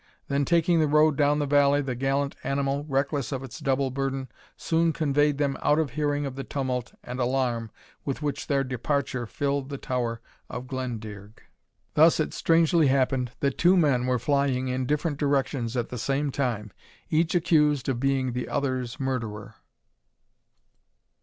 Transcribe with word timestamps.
Then 0.29 0.45
taking 0.45 0.79
the 0.79 0.87
road 0.87 1.15
down 1.15 1.37
the 1.37 1.45
valley, 1.45 1.79
the 1.79 1.93
gallant 1.93 2.35
animal, 2.43 2.83
reckless 2.89 3.31
of 3.31 3.43
its 3.43 3.59
double 3.59 3.91
burden, 3.91 4.29
soon 4.57 4.93
conveyed 4.93 5.37
them 5.37 5.57
out 5.61 5.77
of 5.77 5.91
hearing 5.91 6.25
of 6.25 6.35
the 6.35 6.43
tumult 6.43 6.95
and 7.03 7.19
alarm 7.19 7.69
with 8.03 8.19
which 8.23 8.47
their 8.47 8.63
departure 8.63 9.27
filled 9.27 9.69
the 9.69 9.77
Tower 9.77 10.19
of 10.49 10.65
Glendearg. 10.65 11.37
Thus 11.93 12.19
it 12.19 12.33
strangely 12.33 12.87
happened, 12.87 13.33
that 13.41 13.59
two 13.59 13.77
men 13.77 14.07
were 14.07 14.17
flying 14.17 14.69
in 14.69 14.87
different 14.87 15.19
directions 15.19 15.77
at 15.77 15.89
the 15.89 15.99
same 15.99 16.31
time, 16.31 16.71
each 17.11 17.35
accused 17.35 17.87
of 17.87 17.99
being 17.99 18.33
the 18.33 18.49
other's 18.49 18.99
murderer. 18.99 19.53